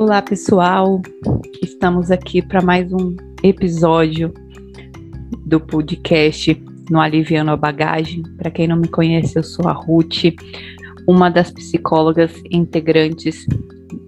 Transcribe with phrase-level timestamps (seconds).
[0.00, 1.02] Olá, pessoal.
[1.62, 4.32] Estamos aqui para mais um episódio
[5.44, 6.58] do podcast
[6.90, 8.22] no Aliviando a Bagagem.
[8.38, 10.34] Para quem não me conhece, eu sou a Ruth,
[11.06, 13.44] uma das psicólogas integrantes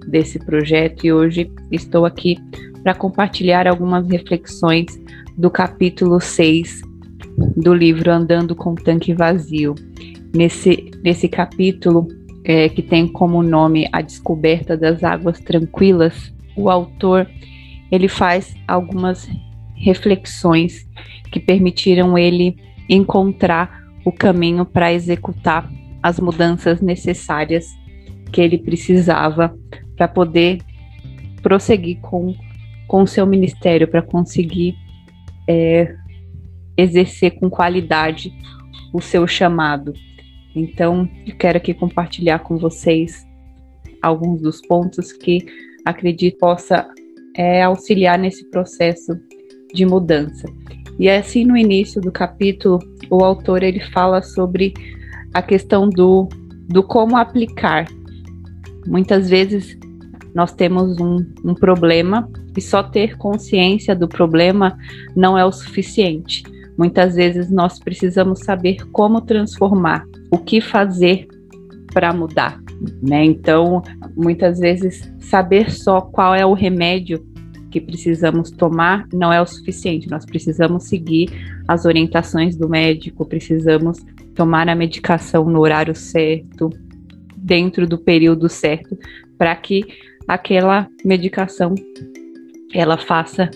[0.09, 2.38] desse projeto e hoje estou aqui
[2.83, 4.98] para compartilhar algumas reflexões
[5.37, 6.80] do capítulo 6
[7.55, 9.74] do livro Andando com Tanque Vazio.
[10.34, 12.09] Nesse, nesse capítulo,
[12.45, 17.28] é, que tem como nome A Descoberta das Águas Tranquilas, o autor
[17.91, 19.28] ele faz algumas
[19.74, 20.86] reflexões
[21.30, 22.56] que permitiram ele
[22.88, 25.70] encontrar o caminho para executar
[26.02, 27.66] as mudanças necessárias
[28.33, 29.55] que ele precisava
[29.97, 30.59] para poder
[31.42, 32.34] prosseguir com
[32.92, 34.77] com seu ministério, para conseguir
[35.48, 35.95] é,
[36.77, 38.30] exercer com qualidade
[38.92, 39.95] o seu chamado.
[40.55, 43.27] Então, eu quero aqui compartilhar com vocês
[44.02, 45.47] alguns dos pontos que
[45.84, 46.89] acredito possa
[47.36, 49.19] é, auxiliar nesse processo
[49.73, 50.47] de mudança.
[50.98, 52.78] E assim, no início do capítulo,
[53.11, 54.75] o autor ele fala sobre
[55.33, 56.28] a questão do,
[56.69, 57.86] do como aplicar.
[58.86, 59.78] Muitas vezes
[60.34, 64.77] nós temos um, um problema e só ter consciência do problema
[65.17, 66.42] não é o suficiente.
[66.77, 71.27] Muitas vezes nós precisamos saber como transformar, o que fazer
[71.92, 72.59] para mudar,
[73.03, 73.25] né?
[73.25, 73.83] Então,
[74.17, 77.25] muitas vezes saber só qual é o remédio
[77.70, 80.09] que precisamos tomar não é o suficiente.
[80.11, 81.31] Nós precisamos seguir
[81.67, 83.98] as orientações do médico, precisamos
[84.34, 86.70] tomar a medicação no horário certo,
[87.36, 88.97] dentro do período certo,
[89.39, 89.84] para que
[90.29, 91.75] aquela medicação
[92.73, 93.51] ela faça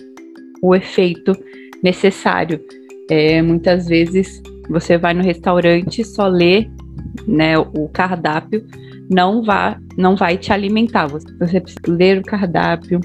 [0.61, 1.31] o efeito
[1.83, 2.59] necessário.
[3.09, 6.69] É, muitas vezes você vai no restaurante só lê
[7.27, 8.65] né, o cardápio,
[9.09, 11.07] não vai, não vai te alimentar.
[11.07, 12.99] Você precisa ler o cardápio,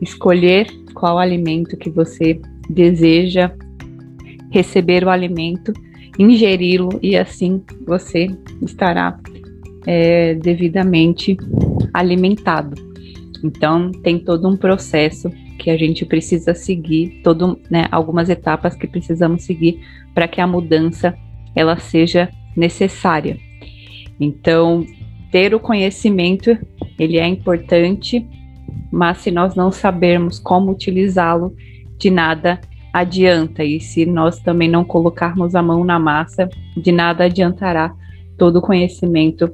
[0.00, 3.52] escolher qual alimento que você deseja
[4.50, 5.72] receber o alimento,
[6.18, 8.28] ingeri-lo e assim você
[8.62, 9.18] estará
[9.86, 11.36] é, devidamente
[11.92, 12.74] alimentado.
[13.44, 15.30] Então tem todo um processo
[15.66, 19.80] que a gente precisa seguir, todo, né, algumas etapas que precisamos seguir
[20.14, 21.18] para que a mudança
[21.56, 23.36] ela seja necessária.
[24.20, 24.86] Então,
[25.32, 26.56] ter o conhecimento,
[26.96, 28.24] ele é importante,
[28.92, 31.52] mas se nós não sabermos como utilizá-lo,
[31.98, 32.60] de nada
[32.92, 33.64] adianta.
[33.64, 37.92] E se nós também não colocarmos a mão na massa, de nada adiantará
[38.38, 39.52] todo o conhecimento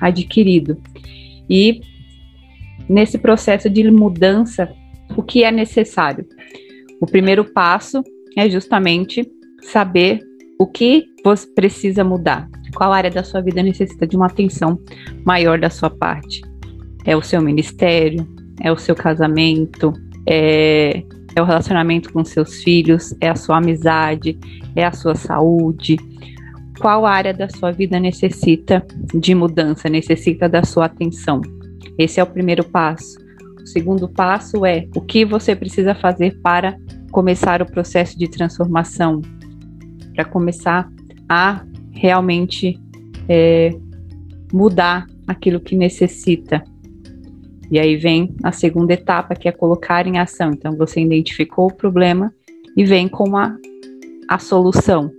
[0.00, 0.78] adquirido.
[1.50, 1.80] E
[2.88, 4.72] nesse processo de mudança,
[5.16, 6.26] o que é necessário?
[7.00, 8.02] O primeiro passo
[8.36, 9.28] é justamente
[9.62, 10.20] saber
[10.58, 12.48] o que você precisa mudar.
[12.74, 14.78] Qual área da sua vida necessita de uma atenção
[15.24, 16.42] maior da sua parte?
[17.04, 18.26] É o seu ministério?
[18.60, 19.92] É o seu casamento?
[20.26, 21.02] É,
[21.34, 23.14] é o relacionamento com seus filhos?
[23.20, 24.38] É a sua amizade?
[24.76, 25.96] É a sua saúde?
[26.78, 31.40] Qual área da sua vida necessita de mudança, necessita da sua atenção?
[31.98, 33.18] Esse é o primeiro passo.
[33.72, 36.76] Segundo passo é o que você precisa fazer para
[37.12, 39.20] começar o processo de transformação,
[40.12, 40.90] para começar
[41.28, 42.80] a realmente
[43.28, 43.70] é,
[44.52, 46.64] mudar aquilo que necessita.
[47.70, 50.50] E aí vem a segunda etapa, que é colocar em ação.
[50.50, 52.34] Então, você identificou o problema
[52.76, 53.56] e vem com a,
[54.28, 55.12] a solução.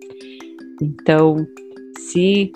[0.81, 1.37] Então,
[1.97, 2.51] se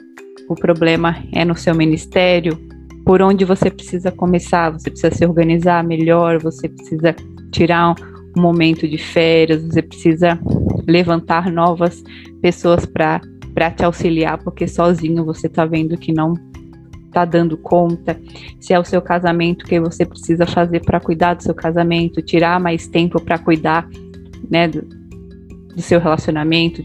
[0.50, 2.65] o problema é no seu ministério,
[3.06, 4.72] por onde você precisa começar?
[4.72, 7.16] Você precisa se organizar melhor, você precisa
[7.52, 7.96] tirar
[8.36, 10.40] um momento de férias, você precisa
[10.88, 12.04] levantar novas
[12.42, 13.22] pessoas para
[13.54, 16.34] para te auxiliar, porque sozinho você está vendo que não
[17.06, 18.20] está dando conta.
[18.60, 22.60] Se é o seu casamento que você precisa fazer para cuidar do seu casamento, tirar
[22.60, 23.88] mais tempo para cuidar,
[24.52, 26.84] né, do, do seu relacionamento,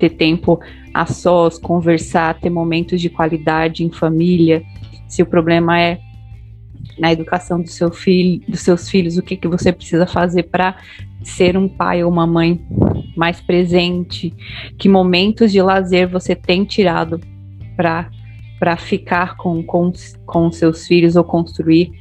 [0.00, 0.58] ter tempo
[0.92, 4.64] a sós, conversar, ter momentos de qualidade em família.
[5.08, 5.98] Se o problema é
[6.98, 10.76] na educação do seu filho, dos seus filhos, o que, que você precisa fazer para
[11.22, 12.60] ser um pai ou uma mãe
[13.16, 14.32] mais presente,
[14.78, 17.20] que momentos de lazer você tem tirado
[17.76, 18.10] para
[18.58, 19.92] para ficar com, com,
[20.26, 21.92] com seus filhos ou construir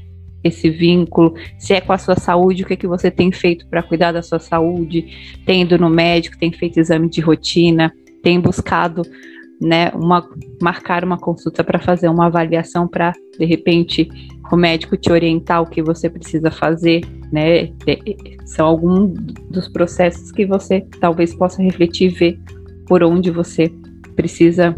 [0.43, 3.83] esse vínculo, se é com a sua saúde, o que, que você tem feito para
[3.83, 7.93] cuidar da sua saúde, tem ido no médico, tem feito exame de rotina,
[8.23, 9.03] tem buscado
[9.59, 10.27] né, uma,
[10.61, 14.07] marcar uma consulta para fazer uma avaliação para, de repente,
[14.51, 17.01] o médico te orientar o que você precisa fazer,
[17.31, 17.71] né?
[18.45, 19.13] São alguns
[19.49, 22.39] dos processos que você talvez possa refletir e ver
[22.87, 23.71] por onde você
[24.15, 24.73] precisa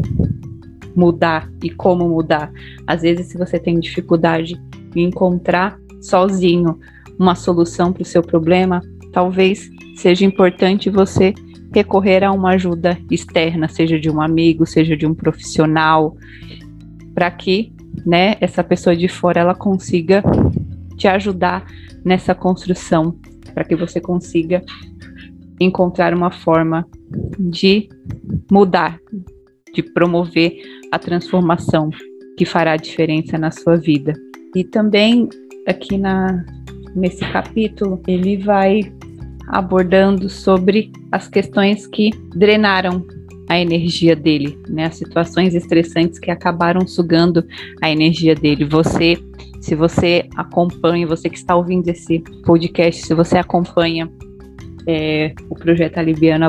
[0.96, 2.50] mudar e como mudar.
[2.86, 4.60] Às vezes, se você tem dificuldade
[4.96, 6.78] em encontrar sozinho
[7.18, 8.80] uma solução para o seu problema,
[9.12, 11.34] talvez seja importante você
[11.72, 16.16] recorrer a uma ajuda externa, seja de um amigo, seja de um profissional,
[17.14, 17.72] para que,
[18.04, 20.22] né, essa pessoa de fora ela consiga
[20.96, 21.64] te ajudar
[22.04, 23.16] nessa construção,
[23.54, 24.62] para que você consiga
[25.60, 26.86] encontrar uma forma
[27.38, 27.88] de
[28.50, 28.98] mudar,
[29.74, 30.56] de promover
[30.90, 31.90] a transformação
[32.36, 34.14] que fará diferença na sua vida.
[34.56, 35.28] E também
[35.66, 36.44] aqui na
[36.94, 38.92] nesse capítulo ele vai
[39.50, 43.04] abordando sobre as questões que drenaram
[43.48, 44.86] a energia dele, né?
[44.86, 47.44] As situações estressantes que acabaram sugando
[47.82, 48.64] a energia dele.
[48.64, 49.18] Você,
[49.60, 54.08] se você acompanha, você que está ouvindo esse podcast, se você acompanha
[54.86, 56.46] é, o projeto Aliviano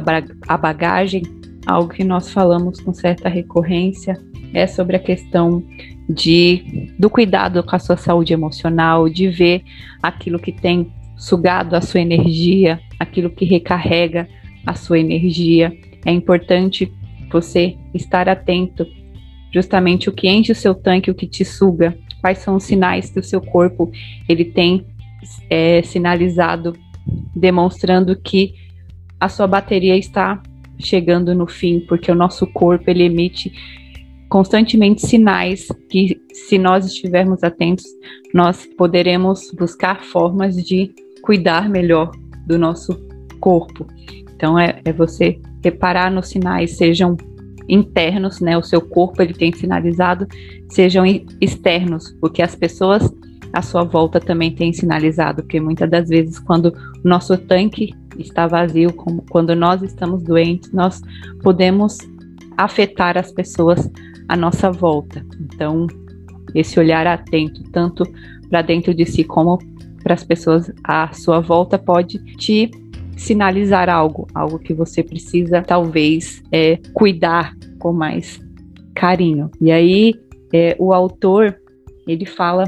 [0.48, 1.24] a Bagagem,
[1.66, 4.16] algo que nós falamos com certa recorrência
[4.54, 5.64] é sobre a questão
[6.08, 9.64] de do cuidado com a sua saúde emocional, de ver
[10.04, 14.30] aquilo que tem sugado a sua energia, aquilo que recarrega
[14.66, 15.74] a sua energia.
[16.06, 16.92] É importante
[17.32, 18.86] você estar atento
[19.52, 23.10] justamente o que enche o seu tanque, o que te suga, quais são os sinais
[23.10, 23.92] que o seu corpo
[24.30, 24.86] ele tem
[25.50, 26.74] é, sinalizado,
[27.36, 28.54] demonstrando que
[29.20, 30.42] a sua bateria está
[30.80, 33.52] chegando no fim, porque o nosso corpo ele emite
[34.30, 37.86] constantemente sinais que, se nós estivermos atentos,
[38.34, 42.12] nós poderemos buscar formas de cuidar melhor
[42.46, 42.94] do nosso
[43.40, 43.88] corpo.
[44.36, 47.16] Então é, é você reparar nos sinais, sejam
[47.68, 48.58] internos, né?
[48.58, 50.28] O seu corpo ele tem sinalizado,
[50.70, 51.06] sejam
[51.40, 53.10] externos, porque as pessoas
[53.54, 58.48] à sua volta também têm sinalizado, porque muitas das vezes quando o nosso tanque está
[58.48, 58.94] vazio,
[59.30, 61.02] quando nós estamos doentes, nós
[61.42, 61.98] podemos
[62.58, 63.90] afetar as pessoas
[64.28, 65.26] à nossa volta.
[65.40, 65.88] Então,
[66.54, 68.04] esse olhar atento, tanto
[68.50, 69.58] para dentro de si como
[70.04, 72.70] para as pessoas à sua volta, pode te
[73.18, 78.40] sinalizar algo, algo que você precisa talvez é, cuidar com mais
[78.96, 79.50] carinho.
[79.60, 80.16] E aí
[80.54, 81.56] é, o autor
[82.08, 82.64] ele fala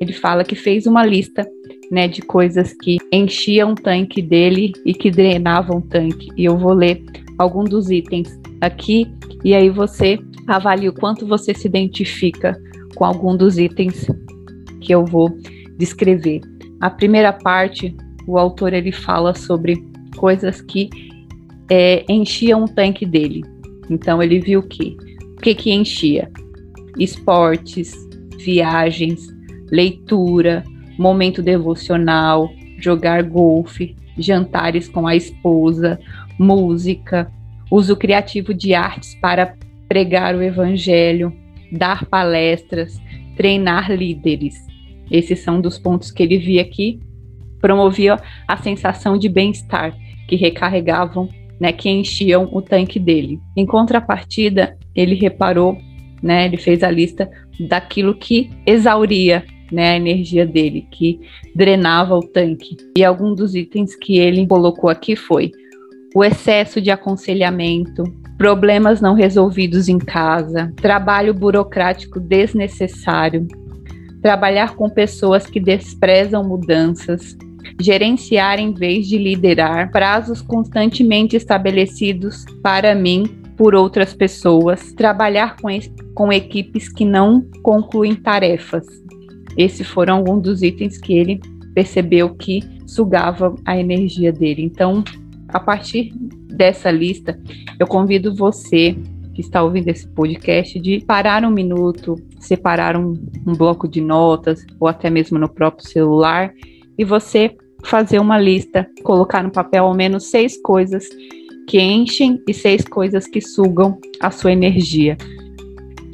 [0.00, 1.46] ele fala que fez uma lista
[1.90, 6.28] né, de coisas que enchiam o tanque dele e que drenavam o tanque.
[6.36, 7.02] E eu vou ler
[7.38, 8.28] algum dos itens
[8.60, 9.06] aqui
[9.44, 12.60] e aí você avalie o quanto você se identifica
[12.94, 14.06] com algum dos itens
[14.80, 15.30] que eu vou
[15.78, 16.40] descrever.
[16.84, 17.96] A primeira parte,
[18.26, 19.82] o autor ele fala sobre
[20.18, 20.90] coisas que
[21.70, 23.42] é, enchiam o tanque dele.
[23.88, 24.94] Então ele viu que
[25.38, 26.30] o que que enchia?
[26.98, 27.94] Esportes,
[28.36, 29.26] viagens,
[29.70, 30.62] leitura,
[30.98, 35.98] momento devocional, jogar golfe, jantares com a esposa,
[36.38, 37.32] música,
[37.70, 39.56] uso criativo de artes para
[39.88, 41.34] pregar o evangelho,
[41.72, 43.00] dar palestras,
[43.38, 44.63] treinar líderes.
[45.10, 47.00] Esses são dos pontos que ele via aqui.
[47.60, 49.96] Promovia a sensação de bem-estar
[50.28, 51.28] que recarregavam,
[51.60, 53.40] né, que enchiam o tanque dele.
[53.56, 55.78] Em contrapartida, ele reparou,
[56.22, 57.30] né, ele fez a lista
[57.60, 61.20] daquilo que exauria né, a energia dele, que
[61.54, 62.76] drenava o tanque.
[62.96, 65.50] E algum dos itens que ele colocou aqui foi
[66.14, 68.04] o excesso de aconselhamento,
[68.38, 73.48] problemas não resolvidos em casa, trabalho burocrático desnecessário,
[74.24, 77.36] trabalhar com pessoas que desprezam mudanças,
[77.78, 85.68] gerenciar em vez de liderar, prazos constantemente estabelecidos para mim por outras pessoas, trabalhar com,
[86.14, 88.86] com equipes que não concluem tarefas.
[89.58, 91.38] Esses foram alguns dos itens que ele
[91.74, 94.62] percebeu que sugava a energia dele.
[94.62, 95.04] Então,
[95.48, 96.14] a partir
[96.46, 97.38] dessa lista,
[97.78, 98.96] eu convido você
[99.34, 103.14] que está ouvindo esse podcast de parar um minuto, separar um,
[103.46, 106.52] um bloco de notas ou até mesmo no próprio celular
[106.98, 111.06] e você fazer uma lista, colocar no papel ao menos seis coisas
[111.68, 115.16] que enchem e seis coisas que sugam a sua energia.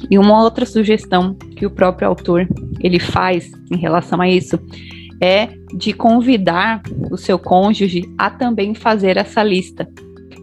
[0.09, 2.47] E uma outra sugestão que o próprio autor
[2.79, 4.59] ele faz em relação a isso
[5.21, 9.87] é de convidar o seu cônjuge a também fazer essa lista,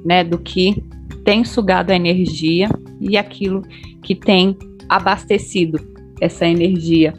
[0.04, 0.82] né, do que
[1.24, 2.68] tem sugado a energia
[3.00, 3.62] e aquilo
[4.02, 4.56] que tem
[4.88, 5.78] abastecido
[6.20, 7.14] essa energia,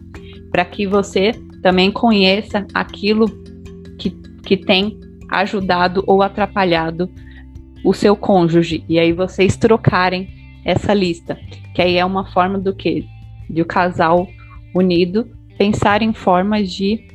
[0.52, 3.28] para que você também conheça aquilo
[3.98, 4.10] que,
[4.44, 5.00] que tem
[5.30, 7.10] ajudado ou atrapalhado
[7.84, 10.28] o seu cônjuge e aí vocês trocarem
[10.66, 11.38] essa lista,
[11.74, 13.06] que aí é uma forma do que
[13.50, 14.28] de o casal
[14.76, 17.08] unido pensar em formas de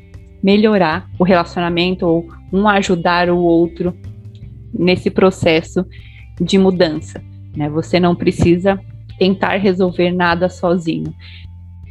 [0.43, 3.95] melhorar o relacionamento ou um ajudar o outro
[4.73, 5.87] nesse processo
[6.41, 7.23] de mudança.
[7.57, 7.69] Né?
[7.71, 8.79] Você não precisa
[9.18, 11.14] tentar resolver nada sozinho.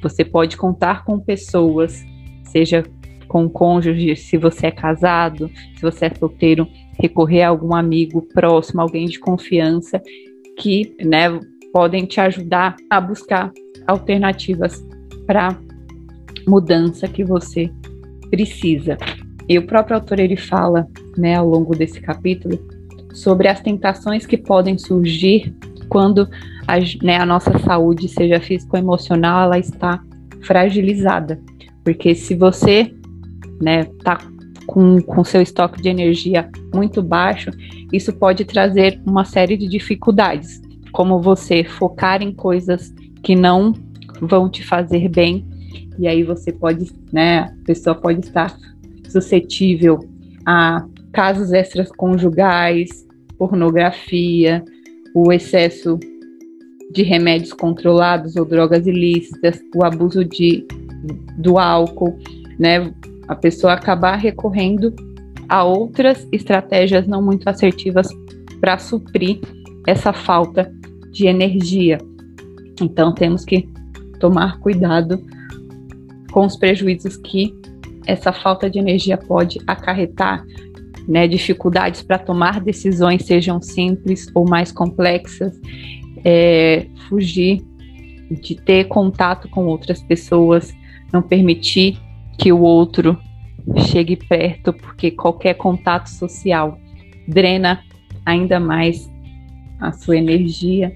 [0.02, 2.04] Você pode contar com pessoas,
[2.44, 2.84] seja
[3.28, 6.68] com o cônjuge, se você é casado, se você é solteiro,
[7.00, 10.02] recorrer a algum amigo próximo, alguém de confiança
[10.60, 11.40] que, né,
[11.74, 13.52] podem te ajudar a buscar
[13.88, 14.86] alternativas
[15.26, 15.58] para
[16.48, 17.72] mudança que você
[18.30, 18.98] precisa.
[19.50, 20.88] E o próprio autor ele fala,
[21.18, 22.60] né, ao longo desse capítulo,
[23.14, 25.56] sobre as tentações que podem surgir
[25.90, 26.28] quando
[26.68, 30.02] a, né, a nossa saúde, seja física ou emocional, ela está
[30.42, 31.40] fragilizada.
[31.84, 32.94] Porque se você
[33.62, 34.20] né, tá
[34.66, 37.52] com, com seu estoque de energia muito baixo,
[37.92, 43.74] isso pode trazer uma série de dificuldades, como você focar em coisas que não
[44.22, 45.46] vão te fazer bem,
[46.00, 48.56] e aí você pode, né, a pessoa pode estar
[49.08, 50.00] suscetível
[50.46, 53.06] a casos extraconjugais,
[53.38, 54.64] pornografia,
[55.14, 56.00] o excesso
[56.94, 60.66] de remédios controlados ou drogas ilícitas, o abuso de,
[61.38, 62.18] do álcool,
[62.60, 62.94] né?
[63.28, 64.94] A pessoa acabar recorrendo
[65.50, 68.08] a outras estratégias não muito assertivas
[68.62, 69.40] para suprir
[69.88, 70.72] essa falta
[71.12, 71.98] de energia.
[72.82, 73.68] Então temos que
[74.20, 75.22] tomar cuidado
[76.32, 77.54] com os prejuízos que
[78.06, 80.44] essa falta de energia pode acarretar,
[81.08, 85.60] né, dificuldades para tomar decisões, sejam simples ou mais complexas,
[86.24, 87.62] é, fugir
[88.32, 90.74] de ter contato com outras pessoas,
[91.12, 91.98] não permitir
[92.38, 93.18] que o outro
[93.88, 96.78] chegue perto, porque qualquer contato social
[97.28, 97.84] drena
[98.26, 99.10] ainda mais
[99.80, 100.96] a sua energia.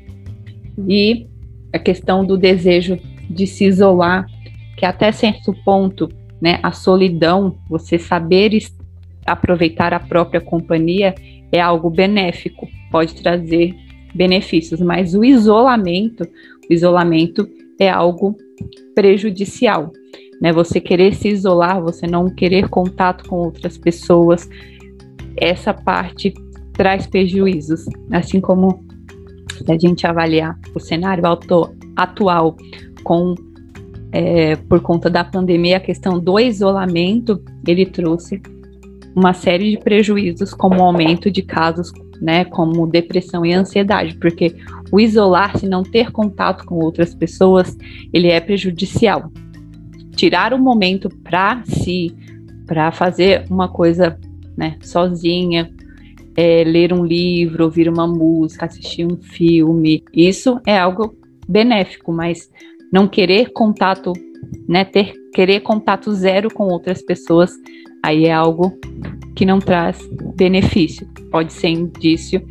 [0.87, 1.27] E
[1.73, 2.97] a questão do desejo
[3.29, 4.25] de se isolar,
[4.75, 6.09] que até certo ponto,
[6.41, 8.57] né, a solidão, você saber
[9.25, 11.13] aproveitar a própria companhia
[11.51, 13.75] é algo benéfico, pode trazer
[14.17, 16.23] benefícios, mas o isolamento,
[16.69, 17.47] o isolamento
[17.79, 18.35] é algo
[18.95, 19.93] prejudicial,
[20.41, 20.51] né?
[20.51, 24.49] Você querer se isolar, você não querer contato com outras pessoas,
[25.37, 26.33] essa parte
[26.73, 28.83] traz prejuízos, assim como
[29.67, 31.23] a gente avaliar o cenário
[31.95, 32.55] atual
[33.03, 33.35] com
[34.11, 38.41] é, por conta da pandemia, a questão do isolamento, ele trouxe
[39.15, 44.55] uma série de prejuízos, como o aumento de casos né, como depressão e ansiedade, porque
[44.91, 47.77] o isolar-se, não ter contato com outras pessoas,
[48.13, 49.31] ele é prejudicial.
[50.15, 52.15] Tirar um momento para si,
[52.65, 54.17] para fazer uma coisa
[54.57, 55.71] né, sozinha,
[56.35, 61.15] é, ler um livro, ouvir uma música, assistir um filme, isso é algo
[61.47, 62.49] benéfico, mas
[62.91, 64.13] não querer contato,
[64.67, 67.51] né, ter querer contato zero com outras pessoas,
[68.03, 68.75] aí é algo
[69.37, 69.99] que não traz
[70.35, 71.07] benefício.
[71.29, 72.43] Pode ser indício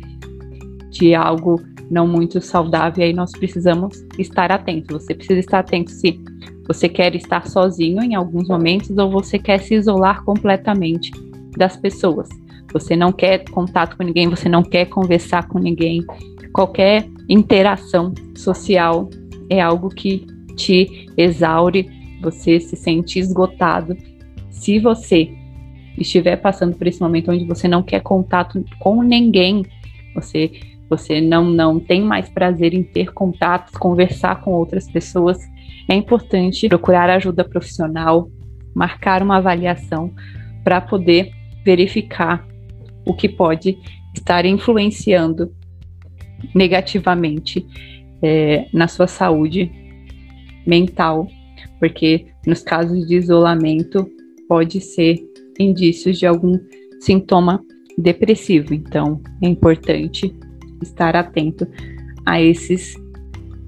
[0.89, 5.03] de algo não muito saudável, e aí nós precisamos estar atentos.
[5.03, 6.17] Você precisa estar atento se
[6.65, 11.11] você quer estar sozinho em alguns momentos ou você quer se isolar completamente
[11.57, 12.29] das pessoas.
[12.71, 16.05] Você não quer contato com ninguém, você não quer conversar com ninguém.
[16.53, 19.09] Qualquer interação social
[19.49, 20.25] é algo que
[20.55, 21.89] te exaure,
[22.21, 23.93] você se sente esgotado.
[24.49, 25.36] Se você
[25.97, 29.65] estiver passando por esse momento onde você não quer contato com ninguém,
[30.13, 30.51] você
[30.89, 35.37] você não não tem mais prazer em ter contatos, conversar com outras pessoas,
[35.89, 38.29] é importante procurar ajuda profissional,
[38.73, 40.13] marcar uma avaliação
[40.63, 41.31] para poder
[41.65, 42.45] verificar
[43.05, 43.77] o que pode
[44.15, 45.53] estar influenciando
[46.53, 47.65] negativamente
[48.21, 49.71] é, na sua saúde
[50.65, 51.27] mental,
[51.79, 54.09] porque nos casos de isolamento
[54.47, 55.17] pode ser
[55.59, 56.59] indícios de algum
[56.99, 57.63] sintoma
[57.97, 58.73] depressivo.
[58.73, 60.33] Então, é importante
[60.81, 61.67] estar atento
[62.25, 62.95] a esses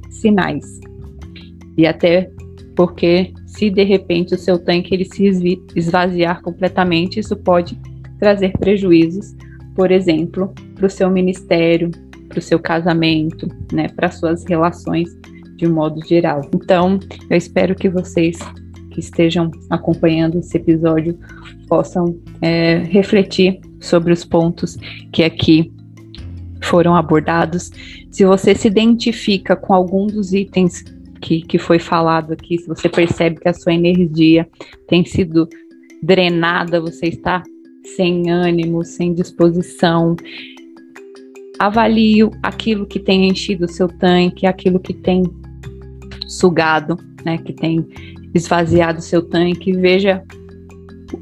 [0.09, 0.79] sinais.
[1.77, 2.31] E até
[2.75, 7.79] porque se de repente o seu tanque ele se esvaziar completamente, isso pode
[8.19, 9.35] trazer prejuízos,
[9.75, 11.89] por exemplo, para o seu ministério,
[12.27, 15.09] para o seu casamento, né, para suas relações
[15.55, 16.41] de modo geral.
[16.53, 18.37] Então, eu espero que vocês
[18.99, 21.17] que estejam acompanhando esse episódio
[21.67, 24.77] possam é, refletir sobre os pontos
[25.11, 25.71] que aqui
[26.61, 27.71] foram abordados.
[28.11, 30.83] Se você se identifica com algum dos itens
[31.21, 34.47] que, que foi falado aqui, se você percebe que a sua energia
[34.87, 35.47] tem sido
[36.03, 37.41] drenada, você está
[37.95, 40.15] sem ânimo, sem disposição,
[41.57, 45.23] avalie aquilo que tem enchido o seu tanque, aquilo que tem
[46.27, 47.85] sugado, né, que tem
[48.33, 50.23] esvaziado o seu tanque, veja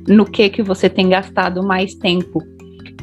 [0.08, 2.44] no que que você tem gastado mais tempo,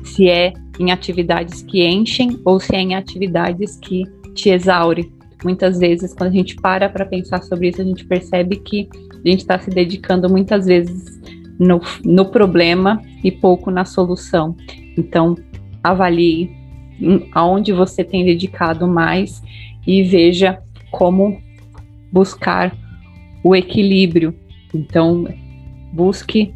[0.02, 5.12] se é em atividades que enchem ou se é em atividades que te exaurem.
[5.42, 8.88] Muitas vezes, quando a gente para para pensar sobre isso, a gente percebe que
[9.24, 11.20] a gente está se dedicando muitas vezes
[11.58, 14.56] no, no problema e pouco na solução.
[14.96, 15.34] Então,
[15.82, 16.50] avalie
[17.32, 19.42] aonde você tem dedicado mais
[19.86, 20.58] e veja
[20.90, 21.38] como
[22.12, 22.74] buscar
[23.44, 24.34] o equilíbrio.
[24.74, 25.28] Então,
[25.92, 26.52] busque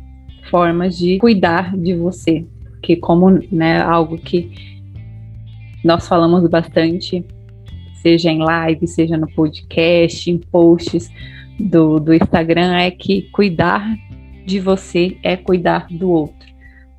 [0.50, 2.45] formas de cuidar de você,
[2.83, 4.50] que como né, algo que
[5.85, 7.25] nós falamos bastante,
[8.02, 11.11] seja em live, seja no podcast, em posts
[11.61, 13.87] do, do Instagram, é que cuidar
[14.47, 16.49] de você é cuidar do outro.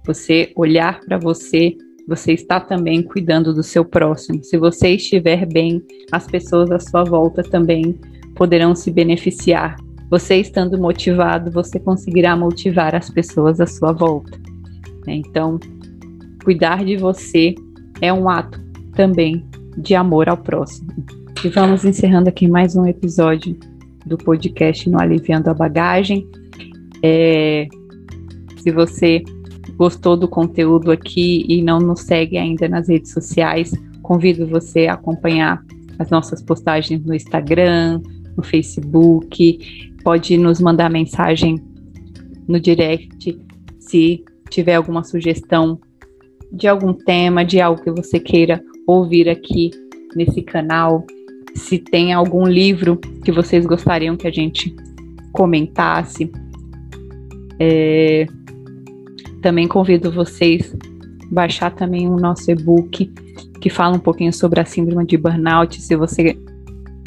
[0.06, 1.76] Você olhar para você,
[2.08, 4.44] você está também cuidando do seu próximo.
[4.44, 5.82] Se você estiver bem,
[6.12, 8.00] as pessoas à sua volta também
[8.40, 9.76] poderão se beneficiar.
[10.10, 14.40] Você estando motivado, você conseguirá motivar as pessoas à sua volta.
[15.06, 15.16] Né?
[15.16, 15.60] Então,
[16.42, 17.54] cuidar de você
[18.00, 18.58] é um ato
[18.94, 19.46] também
[19.78, 20.90] de amor ao próximo.
[21.44, 23.58] E vamos encerrando aqui mais um episódio
[24.06, 26.26] do podcast no Aliviando a Bagagem.
[27.04, 27.68] É,
[28.56, 29.22] se você
[29.76, 34.94] gostou do conteúdo aqui e não nos segue ainda nas redes sociais, convido você a
[34.94, 35.62] acompanhar
[36.00, 38.02] as nossas postagens no Instagram,
[38.36, 39.94] no Facebook.
[40.04, 41.62] Pode nos mandar mensagem
[42.48, 43.40] no direct
[43.80, 45.80] se tiver alguma sugestão
[46.52, 49.70] de algum tema, de algo que você queira ouvir aqui
[50.16, 51.06] nesse canal.
[51.56, 54.76] Se tem algum livro que vocês gostariam que a gente
[55.32, 56.32] comentasse,
[57.60, 58.26] é,
[59.42, 63.12] também convido vocês a baixar também o nosso e-book
[63.60, 65.82] que fala um pouquinho sobre a síndrome de burnout.
[65.82, 66.38] Se você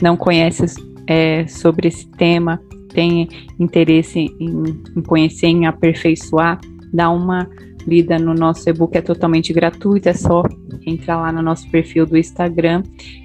[0.00, 0.64] não conhece
[1.06, 2.60] é, sobre esse tema,
[2.92, 3.28] tem
[3.58, 4.64] interesse em,
[4.96, 6.60] em conhecer, em aperfeiçoar,
[6.92, 7.48] dá uma
[7.86, 10.42] lida no nosso e-book, é totalmente gratuito, é só
[10.86, 12.82] entrar lá no nosso perfil do Instagram,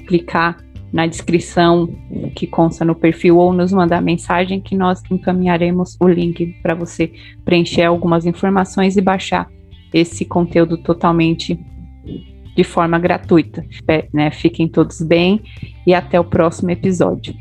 [0.07, 0.57] clicar
[0.91, 1.88] na descrição
[2.34, 7.12] que consta no perfil ou nos mandar mensagem que nós encaminharemos o link para você
[7.43, 9.49] preencher algumas informações e baixar
[9.93, 11.60] esse conteúdo totalmente
[12.56, 13.63] de forma gratuita.
[13.88, 14.32] É, né?
[14.32, 15.41] Fiquem todos bem
[15.86, 17.34] e até o próximo episódio.